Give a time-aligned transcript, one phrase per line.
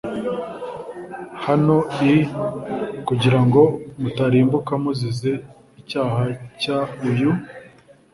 [1.45, 1.75] hano
[2.13, 2.15] i
[3.07, 3.61] kugira ngo
[4.01, 5.31] mutarimbuka muzize
[5.79, 6.23] icyaha
[6.61, 6.67] cy
[7.09, 7.31] uyu